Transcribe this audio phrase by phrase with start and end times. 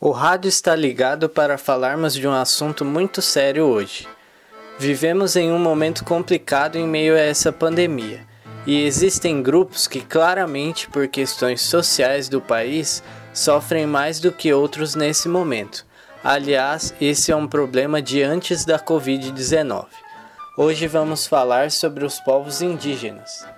[0.00, 4.06] O rádio está ligado para falarmos de um assunto muito sério hoje.
[4.78, 8.26] Vivemos em um momento complicado em meio a essa pandemia,
[8.66, 13.02] e existem grupos que, claramente por questões sociais do país,
[13.32, 15.86] sofrem mais do que outros nesse momento.
[16.22, 19.86] Aliás, esse é um problema de antes da Covid-19.
[20.62, 23.48] Hoje vamos falar sobre os povos indígenas.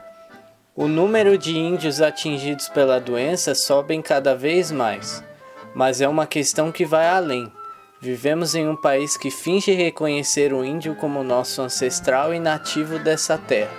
[0.72, 5.20] O número de índios atingidos pela doença sobe cada vez mais,
[5.74, 7.50] mas é uma questão que vai além.
[8.00, 13.36] Vivemos em um país que finge reconhecer o índio como nosso ancestral e nativo dessa
[13.36, 13.74] terra.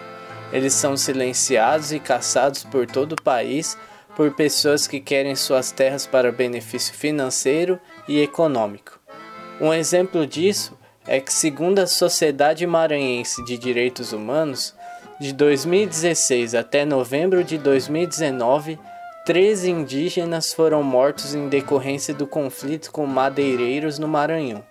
[0.51, 3.77] Eles são silenciados e caçados por todo o país
[4.17, 8.99] por pessoas que querem suas terras para benefício financeiro e econômico.
[9.61, 14.73] Um exemplo disso é que, segundo a Sociedade Maranhense de Direitos Humanos,
[15.19, 18.79] de 2016 até novembro de 2019,
[19.25, 24.63] 13 indígenas foram mortos em decorrência do conflito com madeireiros no Maranhão.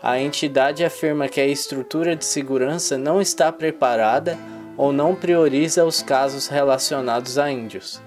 [0.00, 4.38] A entidade afirma que a estrutura de segurança não está preparada
[4.76, 8.00] ou não prioriza os casos relacionados a índios.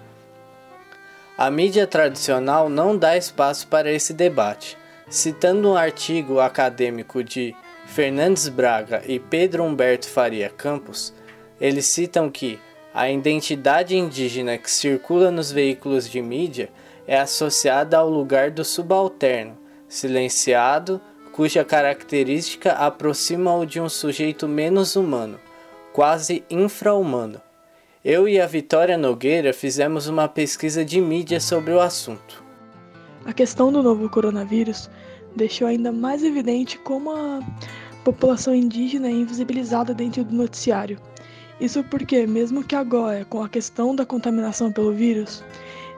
[1.37, 4.77] A mídia tradicional não dá espaço para esse debate.
[5.11, 7.53] Citando um artigo acadêmico de
[7.85, 11.13] Fernandes Braga e Pedro Humberto Faria Campos,
[11.59, 12.57] eles citam que
[12.93, 16.69] a identidade indígena que circula nos veículos de mídia
[17.05, 21.01] é associada ao lugar do subalterno, silenciado,
[21.33, 25.37] cuja característica aproxima-o de um sujeito menos humano,
[25.91, 27.41] quase infra-humano.
[28.03, 32.41] Eu e a Vitória Nogueira fizemos uma pesquisa de mídia sobre o assunto.
[33.23, 34.89] A questão do novo coronavírus
[35.35, 37.39] deixou ainda mais evidente como a
[38.03, 40.99] população indígena é invisibilizada dentro do noticiário.
[41.59, 45.43] Isso porque, mesmo que agora, com a questão da contaminação pelo vírus,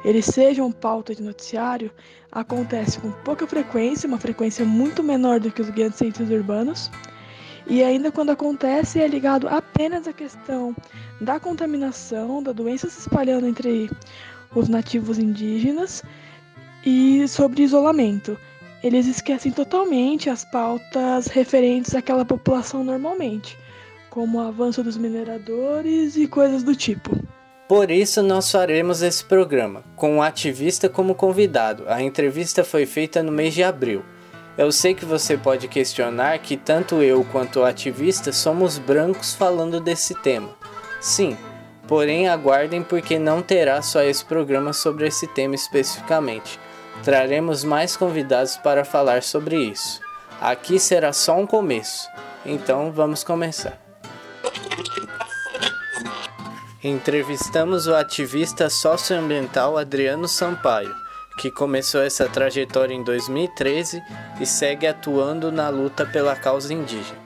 [0.03, 1.89] eles sejam pauta de noticiário,
[2.31, 6.91] acontece com pouca frequência, uma frequência muito menor do que os grandes centros urbanos,
[7.65, 10.75] e ainda quando acontece, é ligado apenas à questão
[11.21, 13.89] da contaminação, da doença se espalhando entre
[14.53, 16.03] os nativos indígenas
[16.85, 18.37] e sobre isolamento.
[18.83, 23.57] Eles esquecem totalmente as pautas referentes àquela população normalmente,
[24.09, 27.17] como o avanço dos mineradores e coisas do tipo.
[27.65, 31.85] Por isso, nós faremos esse programa, com um ativista como convidado.
[31.87, 34.03] A entrevista foi feita no mês de abril.
[34.57, 39.79] Eu sei que você pode questionar que tanto eu quanto o ativista somos brancos falando
[39.79, 40.49] desse tema.
[40.99, 41.37] Sim,
[41.87, 46.59] porém aguardem porque não terá só esse programa sobre esse tema especificamente.
[47.01, 50.01] Traremos mais convidados para falar sobre isso.
[50.41, 52.09] Aqui será só um começo,
[52.45, 53.81] então vamos começar.
[56.83, 61.03] Entrevistamos o ativista socioambiental Adriano Sampaio
[61.37, 64.03] que começou essa trajetória em 2013
[64.39, 67.19] e segue atuando na luta pela causa indígena.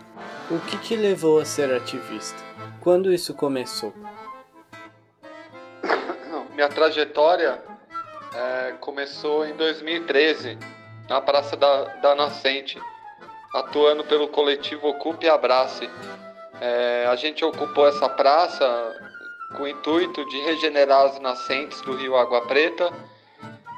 [0.49, 2.41] O que te levou a ser ativista?
[2.79, 3.93] Quando isso começou?
[6.53, 7.61] Minha trajetória
[8.33, 10.57] é, começou em 2013,
[11.09, 12.81] na Praça da, da Nascente,
[13.53, 15.89] atuando pelo coletivo Ocupe e Abrace.
[16.59, 18.65] É, a gente ocupou essa praça
[19.55, 22.91] com o intuito de regenerar as nascentes do rio Água Preta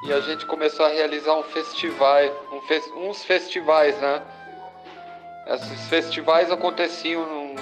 [0.06, 2.20] e a gente começou a realizar um festival,
[2.52, 4.22] um fe uns festivais, né?
[5.48, 7.56] Esses festivais aconteciam num,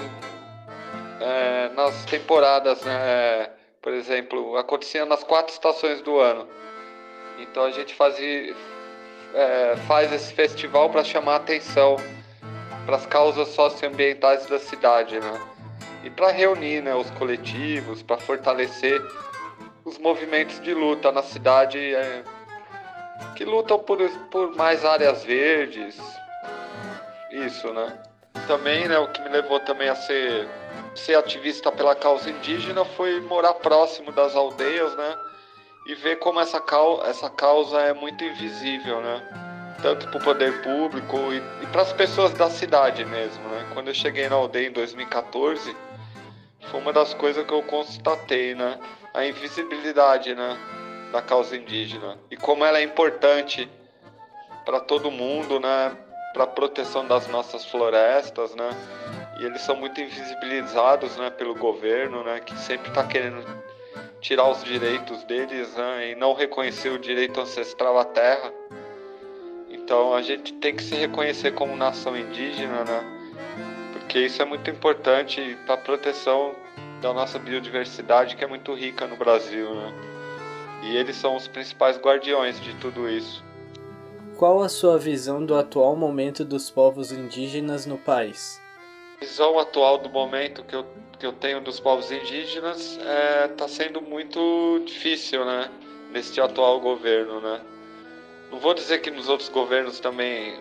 [1.20, 3.50] é, nas temporadas, né?
[3.82, 6.48] Por exemplo, aconteciam nas quatro estações do ano.
[7.38, 7.96] Então a gente
[9.34, 11.96] é, faz esse festival para chamar atenção
[12.84, 15.40] para as causas socioambientais da cidade, né?
[16.02, 19.00] E para reunir né, os coletivos, para fortalecer
[19.84, 22.22] os movimentos de luta na cidade é,
[23.36, 23.98] que lutam por,
[24.30, 26.00] por mais áreas verdes.
[27.30, 27.98] Isso, né?
[28.46, 30.48] Também, né, o que me levou também a ser,
[30.94, 35.16] ser ativista pela causa indígena foi morar próximo das aldeias, né?
[35.88, 39.22] E ver como essa, cau essa causa é muito invisível, né?
[39.80, 43.70] Tanto para o poder público e, e para as pessoas da cidade mesmo, né?
[43.72, 45.74] Quando eu cheguei na aldeia em 2014,
[46.70, 48.78] foi uma das coisas que eu constatei, né?
[49.14, 50.58] A invisibilidade, né?
[51.10, 53.66] Da causa indígena e como ela é importante
[54.66, 55.96] para todo mundo, né?
[56.34, 58.68] Para a proteção das nossas florestas, né?
[59.40, 61.30] E eles são muito invisibilizados, né?
[61.30, 62.40] Pelo governo, né?
[62.40, 63.42] Que sempre está querendo
[64.20, 66.10] tirar os direitos deles, né?
[66.10, 68.52] E não reconhecer o direito ancestral à terra.
[69.70, 73.30] Então a gente tem que se reconhecer como nação indígena, né?
[73.92, 76.54] Porque isso é muito importante para a proteção
[77.00, 79.92] da nossa biodiversidade que é muito rica no Brasil, né?
[80.82, 83.42] E eles são os principais guardiões de tudo isso.
[84.36, 88.60] Qual a sua visão do atual momento dos povos indígenas no país?
[89.16, 90.86] A visão atual do momento que eu,
[91.18, 95.70] que eu tenho dos povos indígenas está é, tá sendo muito difícil, né?
[96.12, 97.60] Neste atual governo, né?
[98.50, 100.58] Não vou dizer que nos outros governos também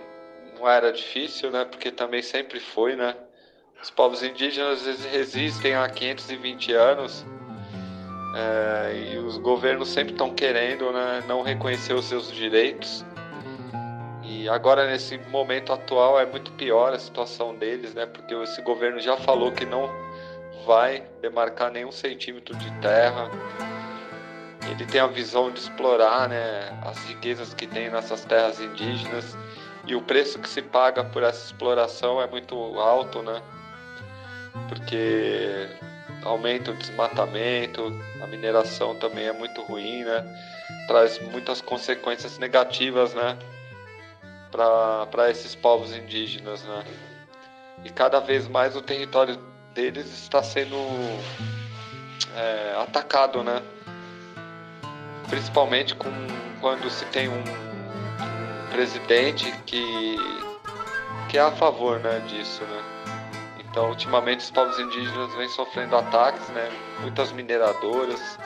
[0.58, 1.64] não era difícil, né?
[1.64, 3.16] Porque também sempre foi, né?
[3.82, 7.24] Os povos indígenas resistem há 520 anos
[8.36, 13.06] é, e os governos sempre estão querendo né, não reconhecer os seus direitos.
[14.24, 18.06] E agora, nesse momento atual, é muito pior a situação deles, né?
[18.06, 19.90] Porque esse governo já falou que não
[20.68, 23.32] vai demarcar nenhum centímetro de terra.
[24.70, 29.38] Ele tem a visão de explorar né, as riquezas que tem nessas terras indígenas.
[29.88, 33.42] E o preço que se paga por essa exploração é muito alto, né?
[34.68, 35.70] Porque
[36.24, 37.84] aumenta o desmatamento,
[38.22, 40.26] a mineração também é muito ruim, né?
[40.88, 43.38] Traz muitas consequências negativas, né?
[44.52, 46.84] Para esses povos indígenas, né?
[47.86, 49.40] E cada vez mais o território
[49.78, 50.76] deles está sendo
[52.36, 53.62] é, atacado, né?
[55.30, 56.10] Principalmente com,
[56.60, 57.44] quando se tem um,
[58.72, 60.18] presidente que,
[61.30, 62.84] que é a favor né, disso, né?
[63.60, 66.72] Então, ultimamente, os povos indígenas vêm sofrendo ataques, né?
[67.02, 68.40] Muitas mineradoras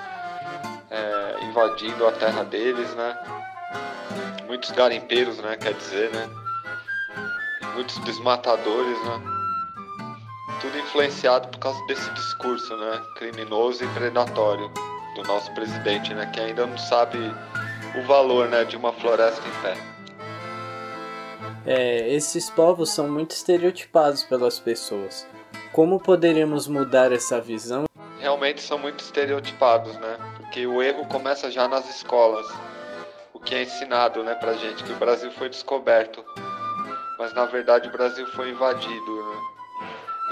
[0.90, 3.18] é, invadindo a terra deles, né?
[4.48, 5.56] Muitos garimpeiros, né?
[5.56, 6.30] Quer dizer, né?
[7.74, 9.31] Muitos desmatadores, né?
[10.62, 13.02] Tudo influenciado por causa desse discurso, né?
[13.16, 14.72] Criminoso e predatório
[15.16, 16.28] do nosso presidente, né?
[16.28, 17.18] Que ainda não sabe
[17.96, 18.64] o valor, né?
[18.64, 19.78] De uma floresta em pé.
[21.66, 25.28] É, esses povos são muito estereotipados pelas pessoas.
[25.72, 27.86] Como poderíamos mudar essa visão?
[28.20, 30.18] Realmente são muito estereotipados, né?
[30.38, 32.48] Porque o erro começa já nas escolas.
[33.34, 36.24] O que é ensinado, né, pra gente que o Brasil foi descoberto,
[37.18, 39.31] mas na verdade o Brasil foi invadido, né?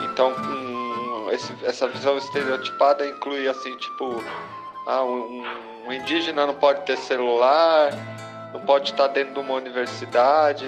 [0.01, 4.23] Então, um, esse, essa visão estereotipada inclui assim, tipo,
[4.87, 5.43] ah, um,
[5.87, 7.91] um indígena não pode ter celular,
[8.53, 10.65] não pode estar dentro de uma universidade,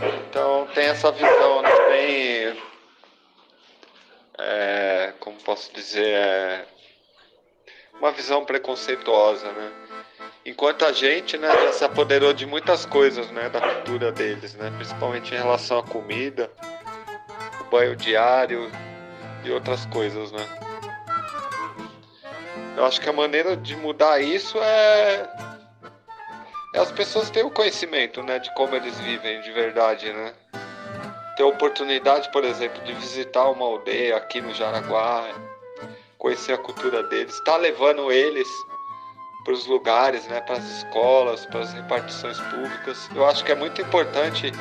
[0.00, 2.62] então tem essa visão né, bem.
[4.38, 6.06] É, como posso dizer?
[6.06, 6.66] É,
[8.00, 9.70] uma visão preconceituosa, né?
[10.44, 14.72] Enquanto a gente, né, já se apoderou de muitas coisas, né, da cultura deles, né,
[14.74, 16.50] principalmente em relação à comida,
[17.70, 18.70] banho diário
[19.44, 20.46] e outras coisas, né.
[22.76, 25.28] Eu acho que a maneira de mudar isso é
[26.72, 30.32] é as pessoas terem o conhecimento, né, de como eles vivem de verdade, né?
[31.36, 35.28] Ter a oportunidade, por exemplo, de visitar uma aldeia aqui no Jaraguá,
[36.16, 38.48] conhecer a cultura deles, estar tá levando eles
[39.42, 43.08] para os lugares, né, para as escolas, para as repartições públicas.
[43.14, 44.52] Eu acho que é muito importante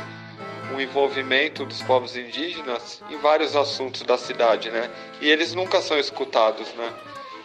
[0.75, 4.89] o envolvimento dos povos indígenas em vários assuntos da cidade, né?
[5.21, 6.94] E eles nunca são escutados, né?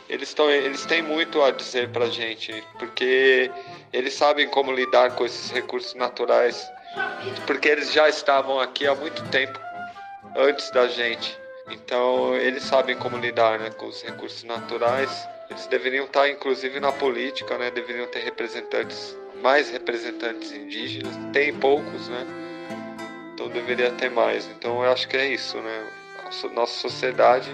[0.09, 3.51] Eles, tão, eles têm muito a dizer para gente, porque
[3.93, 6.71] eles sabem como lidar com esses recursos naturais,
[7.47, 9.59] porque eles já estavam aqui há muito tempo
[10.37, 11.39] antes da gente.
[11.71, 15.27] Então, eles sabem como lidar né, com os recursos naturais.
[15.49, 17.71] Eles deveriam estar, inclusive, na política, né?
[17.71, 21.15] Deveriam ter representantes, mais representantes indígenas.
[21.33, 22.44] Tem poucos, né?
[23.35, 24.47] Então, deveria ter mais.
[24.47, 25.87] Então, eu acho que é isso, né?
[26.25, 27.51] A nossa sociedade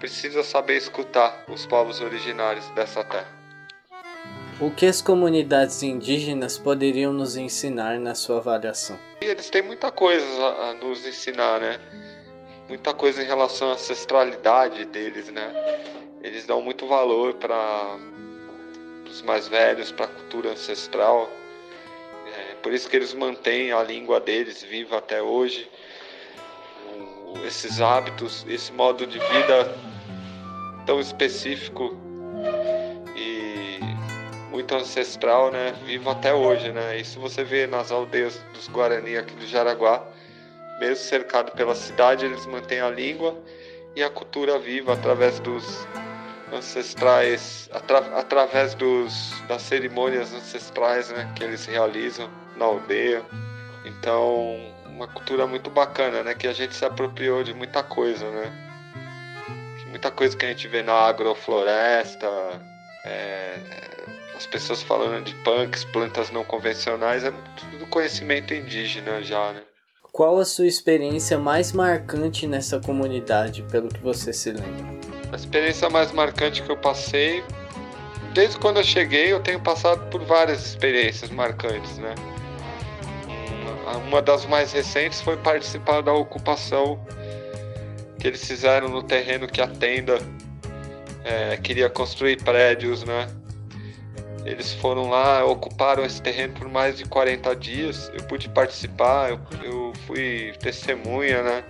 [0.00, 3.28] precisa saber escutar os povos originários dessa terra.
[4.58, 8.98] O que as comunidades indígenas poderiam nos ensinar na sua avaliação?
[9.20, 11.78] Eles têm muita coisa a nos ensinar, né?
[12.66, 15.52] Muita coisa em relação à ancestralidade deles, né?
[16.22, 17.98] Eles dão muito valor para
[19.06, 21.30] os mais velhos, para a cultura ancestral.
[22.66, 25.70] Por isso que eles mantêm a língua deles viva até hoje.
[27.46, 29.78] Esses hábitos, esse modo de vida
[30.84, 31.96] tão específico
[34.50, 35.74] muito ancestral, né?
[35.84, 36.98] Vivo até hoje, né?
[36.98, 40.04] Isso você vê nas aldeias dos Guarani aqui do Jaraguá,
[40.80, 43.40] mesmo cercado pela cidade, eles mantêm a língua
[43.94, 45.86] e a cultura viva através dos
[46.52, 51.32] ancestrais, atra, através dos, das cerimônias ancestrais, né?
[51.36, 53.22] Que eles realizam na aldeia.
[53.84, 56.34] Então, uma cultura muito bacana, né?
[56.34, 58.52] Que a gente se apropriou de muita coisa, né?
[59.88, 62.26] Muita coisa que a gente vê na agrofloresta,
[63.04, 63.58] é,
[64.36, 69.62] as pessoas falando de punks, plantas não convencionais, é tudo conhecimento indígena já, né?
[70.12, 74.98] Qual a sua experiência mais marcante nessa comunidade, pelo que você se lembra?
[75.32, 77.44] A experiência mais marcante que eu passei,
[78.32, 82.14] desde quando eu cheguei, eu tenho passado por várias experiências marcantes, né?
[83.94, 86.98] Uma das mais recentes foi participar da ocupação
[88.18, 90.18] que eles fizeram no terreno que a tenda
[91.24, 93.28] é, queria construir prédios, né?
[94.44, 98.10] Eles foram lá, ocuparam esse terreno por mais de 40 dias.
[98.14, 101.64] Eu pude participar, eu, eu fui testemunha, né?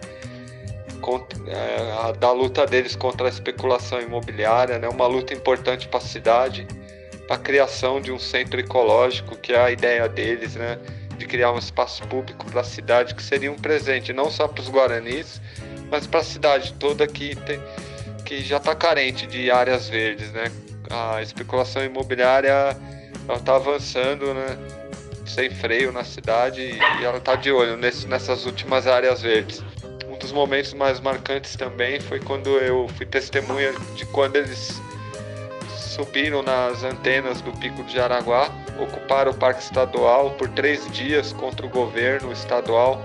[1.01, 4.89] Contra, é, da luta deles contra a especulação imobiliária, né?
[4.89, 6.67] Uma luta importante para a cidade,
[7.27, 10.79] para a criação de um centro ecológico, que é a ideia deles, né?
[11.27, 14.69] Criar um espaço público para a cidade que seria um presente não só para os
[14.69, 15.41] guaranis,
[15.91, 17.61] mas para a cidade toda que, tem,
[18.25, 20.51] que já está carente de áreas verdes, né?
[20.91, 22.77] A especulação imobiliária
[23.37, 24.57] está avançando, né?
[25.27, 29.63] Sem freio na cidade e ela está de olho nesse, nessas últimas áreas verdes.
[30.09, 34.81] Um dos momentos mais marcantes também foi quando eu fui testemunha de quando eles
[35.97, 41.65] subiram nas antenas do Pico de Jaraguá, ocuparam o Parque Estadual por três dias contra
[41.65, 43.03] o governo estadual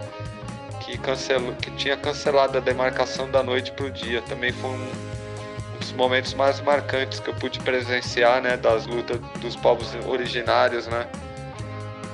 [0.81, 4.21] que, cancelou, que tinha cancelado a demarcação da noite para o dia.
[4.23, 9.17] Também foi um, um, dos momentos mais marcantes que eu pude presenciar, né, das lutas
[9.39, 11.07] dos povos originários, né.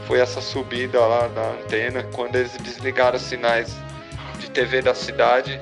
[0.05, 3.75] Foi essa subida lá da antena, quando eles desligaram os sinais
[4.39, 5.60] de TV da cidade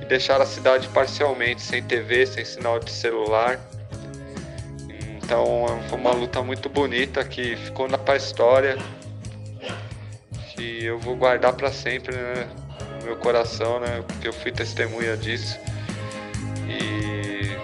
[0.00, 3.58] e deixaram a cidade parcialmente sem TV, sem sinal de celular.
[5.24, 8.76] Então foi uma luta muito bonita que ficou na história
[10.50, 12.46] que eu vou guardar para sempre né,
[13.00, 14.04] no meu coração, né?
[14.06, 15.58] Porque eu fui testemunha disso.
[16.68, 17.56] E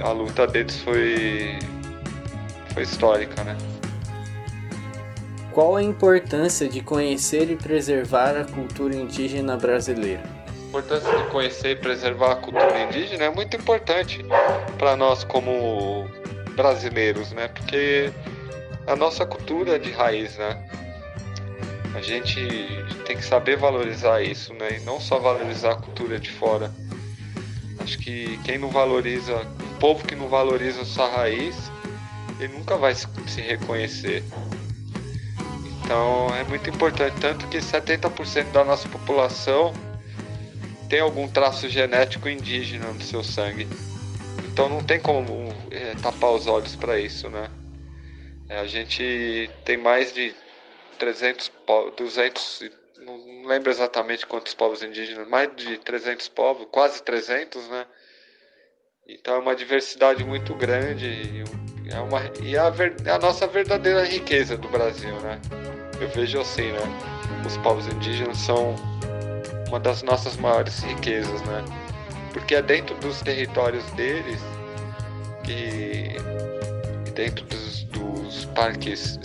[0.00, 1.58] a luta deles foi
[2.72, 3.56] foi histórica, né?
[5.52, 10.22] Qual a importância de conhecer e preservar a cultura indígena brasileira?
[10.48, 14.24] A importância de conhecer e preservar a cultura indígena é muito importante
[14.78, 16.03] para nós como
[16.54, 17.48] brasileiros, né?
[17.48, 18.12] Porque
[18.86, 20.62] a nossa cultura é de raiz, né?
[21.94, 22.40] A gente
[23.06, 24.78] tem que saber valorizar isso, né?
[24.78, 26.72] E não só valorizar a cultura de fora.
[27.78, 31.70] Acho que quem não valoriza, o povo que não valoriza a sua raiz,
[32.40, 34.24] ele nunca vai se reconhecer.
[35.84, 39.72] Então é muito importante, tanto que 70% da nossa população
[40.88, 43.68] tem algum traço genético indígena no seu sangue.
[44.54, 47.50] Então não tem como é, tapar os olhos para isso, né?
[48.48, 50.32] É, a gente tem mais de
[50.96, 51.50] 300,
[51.96, 57.84] 200, não lembro exatamente quantos povos indígenas, mais de 300 povos, quase 300, né?
[59.08, 62.72] Então é uma diversidade muito grande e, é uma, e a,
[63.06, 65.40] é a nossa verdadeira riqueza do Brasil, né?
[66.00, 66.80] Eu vejo assim, né?
[67.44, 68.76] Os povos indígenas são
[69.66, 71.83] uma das nossas maiores riquezas, né?
[72.34, 74.40] Porque é dentro dos territórios deles
[75.48, 76.08] e,
[77.14, 79.18] dentro dos, dos parques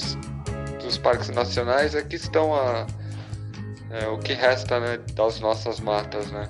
[0.81, 2.87] dos parques nacionais aqui estão a,
[3.91, 6.47] é, o que resta né, das nossas matas, né?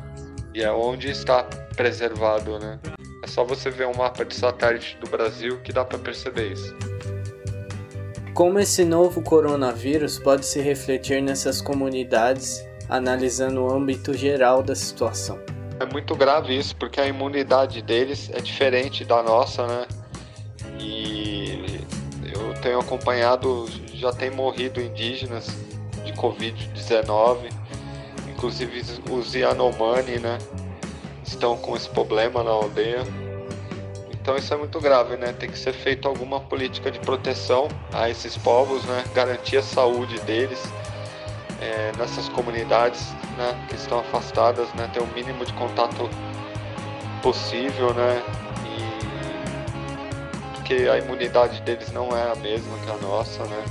[0.53, 1.43] E é onde está
[1.75, 2.79] preservado, né?
[3.23, 6.75] É só você ver um mapa de satélite do Brasil que dá para perceber isso.
[8.33, 15.39] Como esse novo coronavírus pode se refletir nessas comunidades, analisando o âmbito geral da situação?
[15.79, 19.87] É muito grave isso, porque a imunidade deles é diferente da nossa, né?
[20.77, 21.85] E
[22.33, 25.47] eu tenho acompanhado já tem morrido indígenas
[26.05, 27.51] de Covid-19,
[28.29, 30.37] inclusive os Yanomami, né?
[31.25, 33.03] Estão com esse problema na aldeia.
[34.11, 35.33] Então isso é muito grave, né?
[35.33, 39.03] Tem que ser feita alguma política de proteção a esses povos, né?
[39.13, 40.61] Garantir a saúde deles
[41.61, 43.65] é, nessas comunidades, né?
[43.67, 44.87] Que estão afastadas, né?
[44.93, 46.07] Ter o mínimo de contato
[47.23, 48.21] possível, né?
[48.67, 53.63] E porque a imunidade deles não é a mesma que a nossa, né?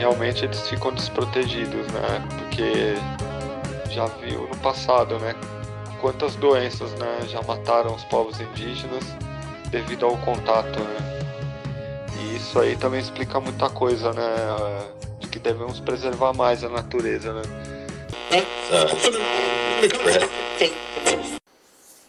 [0.00, 2.26] realmente eles ficam desprotegidos, né?
[2.38, 2.94] Porque
[3.90, 5.34] já viu no passado, né?
[6.00, 7.20] Quantas doenças, né?
[7.28, 9.04] Já mataram os povos indígenas
[9.70, 11.22] devido ao contato, né?
[12.18, 14.22] E isso aí também explica muita coisa, né?
[15.18, 17.42] De que devemos preservar mais a natureza, né?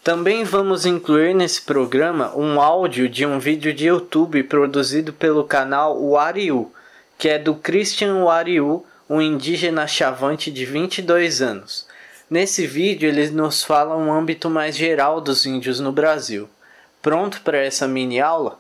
[0.04, 6.02] Também vamos incluir nesse programa um áudio de um vídeo de YouTube produzido pelo canal
[6.02, 6.72] Wariu
[7.22, 11.86] que é do Christian Wariu, um indígena chavante de 22 anos.
[12.28, 16.50] Nesse vídeo ele nos fala um âmbito mais geral dos índios no Brasil.
[17.00, 18.60] Pronto para essa mini aula?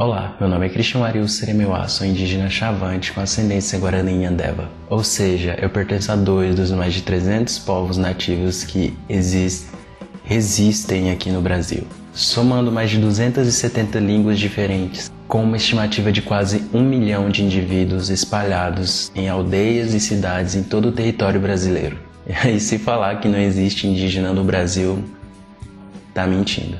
[0.00, 4.70] Olá, meu nome é Christian Wariu Seremeuá, sou indígena chavante com ascendência guarani e andeva.
[4.88, 11.30] Ou seja, eu pertenço a dois dos mais de 300 povos nativos que existem aqui
[11.30, 17.28] no Brasil, somando mais de 270 línguas diferentes, com uma estimativa de quase um milhão
[17.28, 21.98] de indivíduos espalhados em aldeias e cidades em todo o território brasileiro.
[22.46, 25.02] E se falar que não existe indígena no Brasil,
[26.14, 26.76] tá mentindo.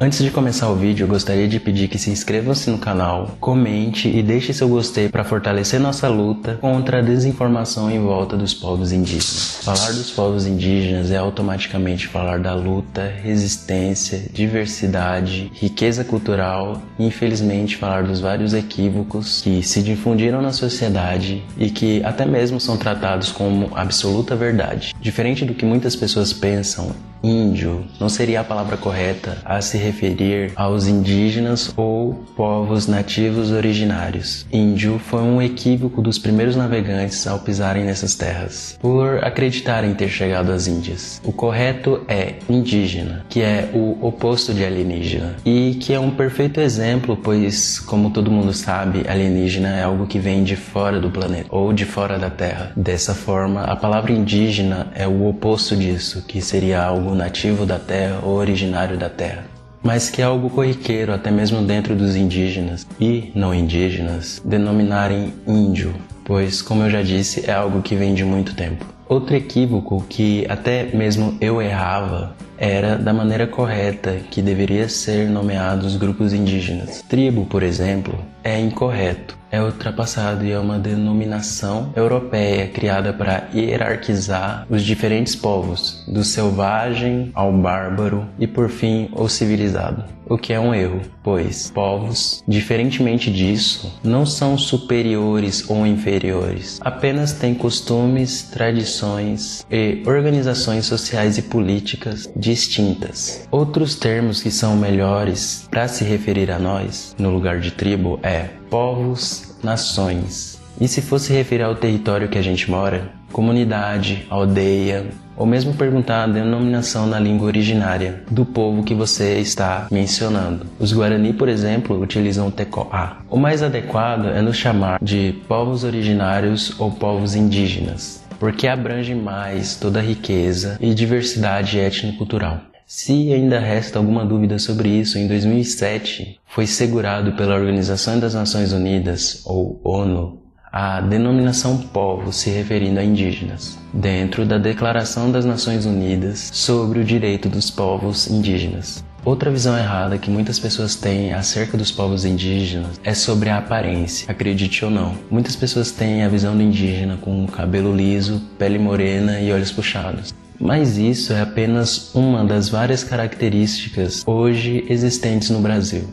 [0.00, 4.08] Antes de começar o vídeo, eu gostaria de pedir que se inscrevam-se no canal, comente
[4.08, 8.92] e deixe seu gostei para fortalecer nossa luta contra a desinformação em volta dos povos
[8.92, 9.58] indígenas.
[9.64, 17.76] Falar dos povos indígenas é automaticamente falar da luta, resistência, diversidade, riqueza cultural e, infelizmente,
[17.76, 23.32] falar dos vários equívocos que se difundiram na sociedade e que até mesmo são tratados
[23.32, 24.94] como absoluta verdade.
[25.00, 30.52] Diferente do que muitas pessoas pensam, índio não seria a palavra correta a se referir
[30.56, 34.46] aos indígenas ou povos nativos originários.
[34.52, 40.52] Índio foi um equívoco dos primeiros navegantes ao pisarem nessas terras, por acreditarem ter chegado
[40.52, 41.20] às Índias.
[41.24, 46.60] O correto é indígena, que é o oposto de alienígena, e que é um perfeito
[46.60, 51.48] exemplo, pois, como todo mundo sabe, alienígena é algo que vem de fora do planeta
[51.50, 52.72] ou de fora da Terra.
[52.76, 57.78] Dessa forma, a palavra indígena é o oposto disso, que seria algo algo nativo da
[57.78, 59.44] terra ou originário da terra,
[59.82, 65.94] mas que é algo corriqueiro até mesmo dentro dos indígenas e não indígenas denominarem índio,
[66.24, 68.84] pois, como eu já disse, é algo que vem de muito tempo.
[69.08, 75.96] Outro equívoco que até mesmo eu errava era da maneira correta que deveria ser nomeados
[75.96, 77.02] grupos indígenas.
[77.08, 84.66] Tribo, por exemplo, é incorreto é ultrapassado e é uma denominação europeia criada para hierarquizar
[84.68, 90.60] os diferentes povos, do selvagem ao bárbaro e por fim o civilizado, o que é
[90.60, 99.66] um erro, pois povos, diferentemente disso, não são superiores ou inferiores, apenas têm costumes, tradições
[99.70, 103.46] e organizações sociais e políticas distintas.
[103.50, 108.57] Outros termos que são melhores para se referir a nós, no lugar de tribo, é
[108.70, 110.58] povos, nações.
[110.80, 116.24] E se fosse referir ao território que a gente mora, comunidade, aldeia, ou mesmo perguntar
[116.24, 120.66] a denominação na língua originária do povo que você está mencionando.
[120.80, 123.18] Os Guarani, por exemplo, utilizam o tecoá.
[123.30, 129.76] O mais adequado é nos chamar de povos originários ou povos indígenas, porque abrange mais
[129.76, 132.60] toda a riqueza e diversidade étnico-cultural.
[132.90, 138.72] Se ainda resta alguma dúvida sobre isso, em 2007 foi segurado pela Organização das Nações
[138.72, 140.38] Unidas, ou ONU,
[140.72, 147.04] a denominação povo se referindo a indígenas, dentro da Declaração das Nações Unidas sobre o
[147.04, 149.04] direito dos povos indígenas.
[149.22, 154.30] Outra visão errada que muitas pessoas têm acerca dos povos indígenas é sobre a aparência,
[154.30, 155.14] acredite ou não.
[155.30, 160.32] Muitas pessoas têm a visão do indígena com cabelo liso, pele morena e olhos puxados.
[160.60, 166.04] Mas isso é apenas uma das várias características hoje existentes no Brasil,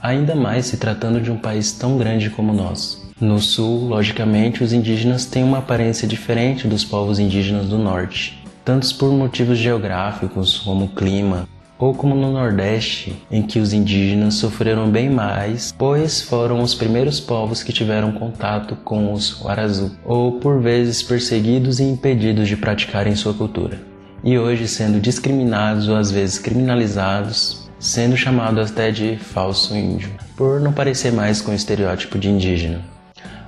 [0.00, 3.06] ainda mais se tratando de um país tão grande como o nosso.
[3.18, 8.94] No sul, logicamente, os indígenas têm uma aparência diferente dos povos indígenas do norte, tanto
[8.96, 15.10] por motivos geográficos como clima, ou como no Nordeste, em que os indígenas sofreram bem
[15.10, 21.02] mais, pois foram os primeiros povos que tiveram contato com os Warazu, ou por vezes
[21.02, 23.80] perseguidos e impedidos de praticarem sua cultura,
[24.22, 30.60] e hoje sendo discriminados ou às vezes criminalizados, sendo chamados até de falso índio, por
[30.60, 32.96] não parecer mais com o estereótipo de indígena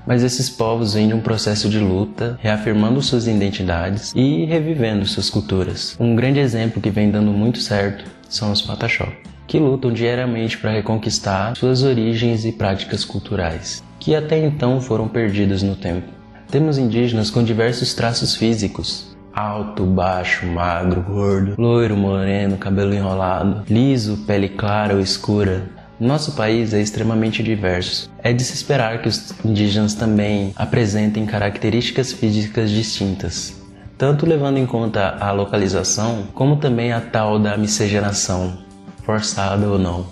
[0.09, 5.28] mas esses povos vêm de um processo de luta, reafirmando suas identidades e revivendo suas
[5.28, 5.94] culturas.
[6.00, 9.07] Um grande exemplo que vem dando muito certo são os Pataxó,
[9.46, 15.62] que lutam diariamente para reconquistar suas origens e práticas culturais, que até então foram perdidas
[15.62, 16.09] no tempo.
[16.50, 24.24] Temos indígenas com diversos traços físicos, alto, baixo, magro, gordo, loiro, moreno, cabelo enrolado, liso,
[24.27, 25.70] pele clara ou escura.
[26.01, 28.11] Nosso país é extremamente diverso.
[28.20, 33.57] É de se esperar que os indígenas também apresentem características físicas distintas,
[33.96, 38.59] tanto levando em conta a localização, como também a tal da miscigenação,
[39.05, 40.07] forçada ou não.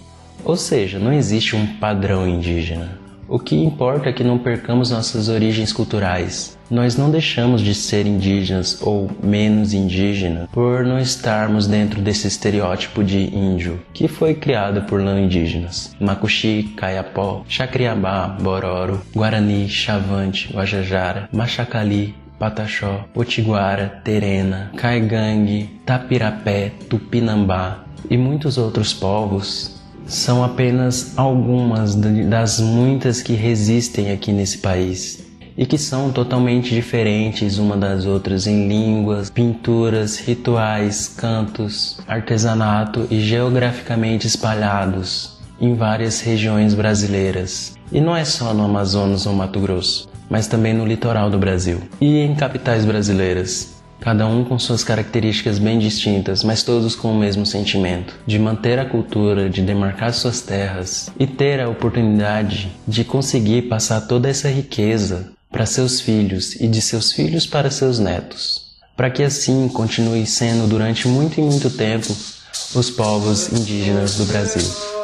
[0.45, 3.06] Ou seja, não existe um padrão indígena.
[3.29, 6.57] O que importa é que não percamos nossas origens culturais.
[6.71, 13.03] Nós não deixamos de ser indígenas ou menos indígena por não estarmos dentro desse estereótipo
[13.03, 15.95] de índio que foi criado por não indígenas.
[16.01, 28.17] Macuxi, Caiapó, Chacriabá, Bororo, Guarani, Chavante, Guajajara, Machacali, Pataxó, Potiguara, Terena, Caigangue, Tapirapé, Tupinambá e
[28.17, 29.76] muitos outros povos
[30.07, 35.25] são apenas algumas das muitas que resistem aqui nesse país
[35.57, 43.21] e que são totalmente diferentes uma das outras em línguas, pinturas, rituais, cantos, artesanato e
[43.21, 47.75] geograficamente espalhados em várias regiões brasileiras.
[47.91, 51.81] E não é só no Amazonas ou Mato Grosso, mas também no litoral do Brasil
[52.01, 57.19] e em capitais brasileiras cada um com suas características bem distintas, mas todos com o
[57.19, 63.05] mesmo sentimento de manter a cultura, de demarcar suas terras e ter a oportunidade de
[63.05, 68.77] conseguir passar toda essa riqueza para seus filhos e de seus filhos para seus netos,
[68.97, 72.15] para que assim continue sendo durante muito e muito tempo
[72.75, 74.96] os povos indígenas do Brasil.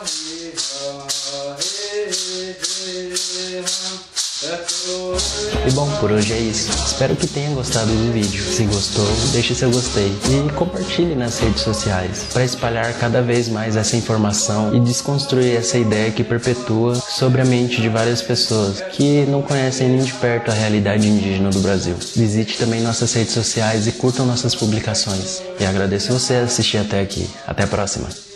[5.65, 6.71] E bom, por hoje é isso.
[6.85, 8.43] Espero que tenha gostado do vídeo.
[8.43, 13.77] Se gostou, deixe seu gostei e compartilhe nas redes sociais para espalhar cada vez mais
[13.77, 19.25] essa informação e desconstruir essa ideia que perpetua sobre a mente de várias pessoas que
[19.27, 21.95] não conhecem nem de perto a realidade indígena do Brasil.
[22.17, 25.41] Visite também nossas redes sociais e curtam nossas publicações.
[25.61, 27.31] E agradeço você assistir até aqui.
[27.47, 28.32] Até a próxima.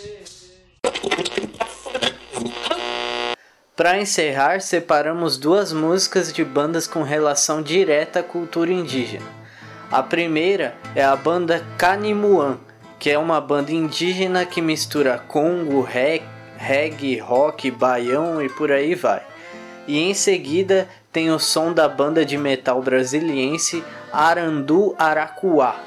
[3.77, 9.27] Para encerrar, separamos duas músicas de bandas com relação direta à cultura indígena.
[9.91, 12.57] A primeira é a banda Canimuan,
[12.97, 15.87] que é uma banda indígena que mistura congo,
[16.57, 19.21] reggae, rock, baião e por aí vai.
[19.87, 25.79] E em seguida tem o som da banda de metal brasiliense Arandu Aracuá,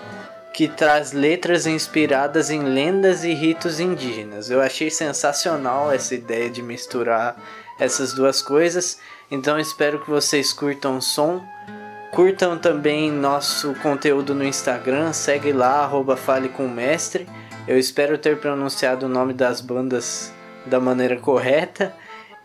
[0.55, 4.48] que traz letras inspiradas em lendas e ritos indígenas.
[4.48, 7.35] Eu achei sensacional essa ideia de misturar
[7.80, 8.98] essas duas coisas.
[9.30, 11.42] Então espero que vocês curtam o som.
[12.12, 17.26] Curtam também nosso conteúdo no Instagram, segue lá, arroba Fale com Mestre.
[17.66, 20.32] Eu espero ter pronunciado o nome das bandas
[20.66, 21.94] da maneira correta.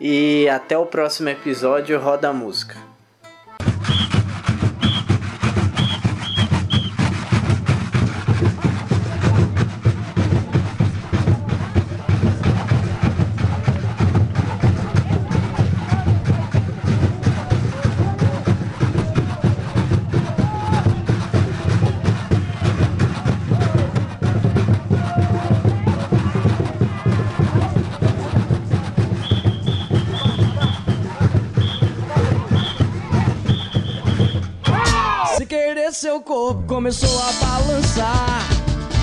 [0.00, 2.85] E até o próximo episódio, roda a música.
[36.76, 38.46] Começou a balançar.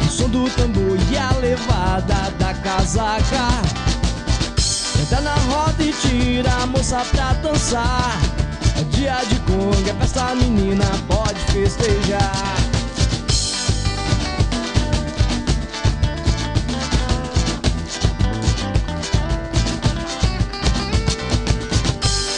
[0.06, 3.48] O som do tambor e a levada da casaca.
[5.02, 8.20] Entra na roda e tira a moça pra dançar.
[8.80, 12.58] É dia de conga, é festa menina, pode festejar.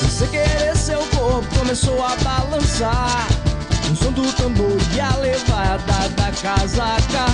[0.10, 3.35] Sem querer, seu corpo começou a balançar.
[3.92, 7.26] O som do tambor e a levada da casaca.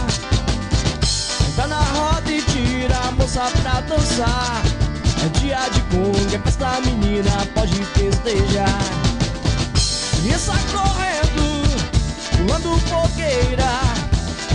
[1.48, 4.62] Entra na roda e tira a moça pra dançar.
[5.24, 8.80] É dia de conga, é festa menina, pode festejar.
[10.22, 11.64] Criança correndo,
[12.38, 13.72] pulando fogueira.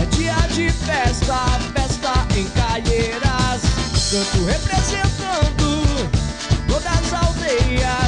[0.01, 3.27] É dia de festa, festa em Calheiras
[4.09, 6.09] Canto representando
[6.65, 8.06] todas as aldeias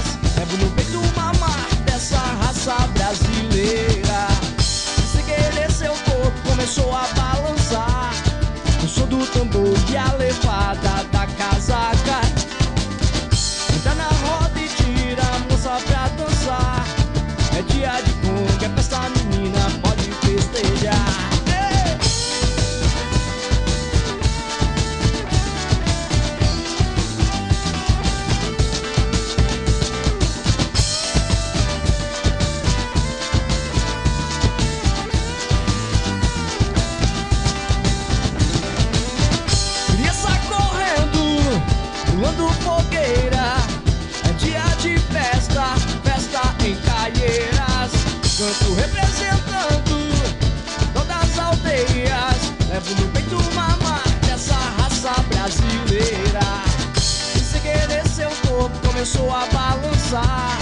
[59.29, 60.57] começou a balançar.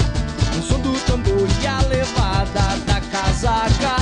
[0.57, 3.95] O som do tambor e a levada da casaca.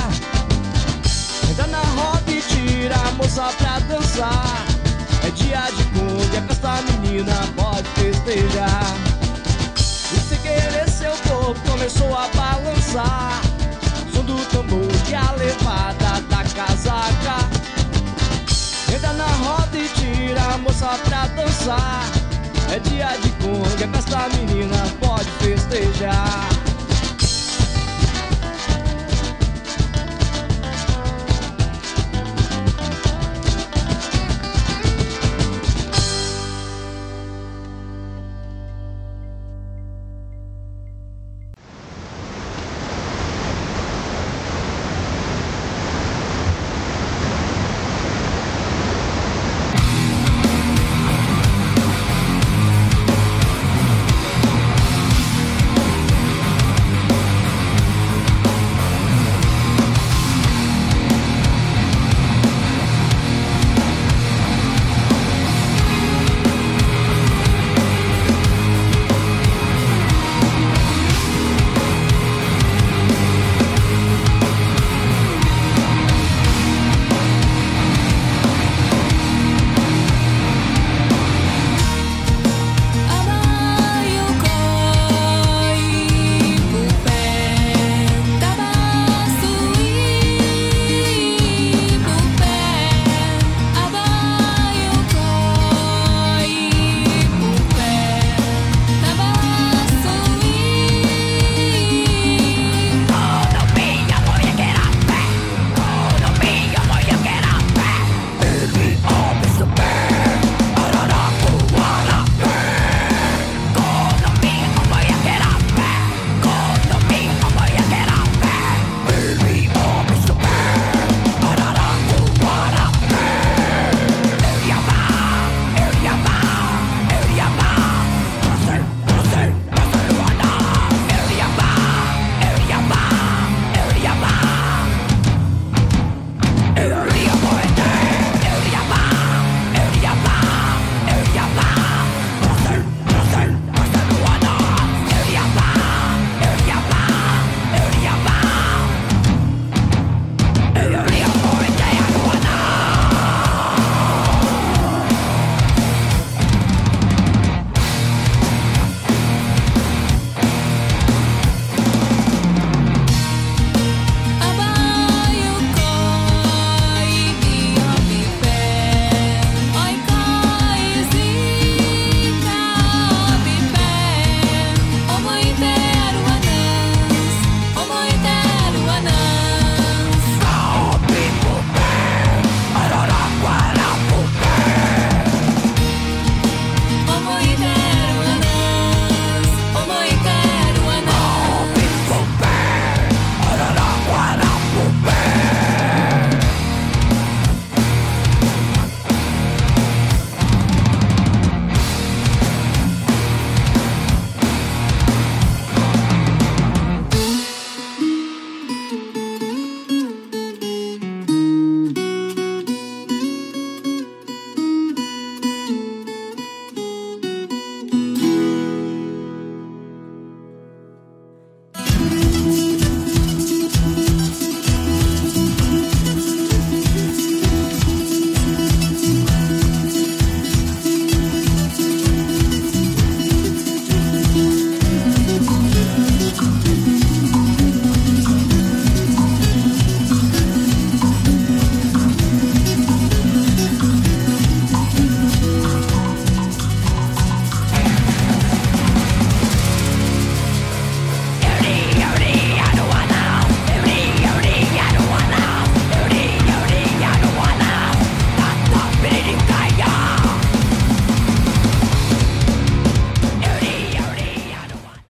[1.50, 4.66] Entra na roda e tira a moça pra dançar.
[5.24, 8.96] É dia de conga, é festa menina, pode festejar.
[9.78, 13.42] E sem querer, seu corpo começou a balançar
[14.24, 17.48] do tambor e a levada da casaca.
[18.92, 22.25] Entra na roda e tira a moça pra dançar.
[22.76, 26.65] É dia de conga, é festa menina, pode festejar.